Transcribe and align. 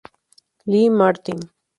Lee 0.65 0.89
Martin 0.89 1.37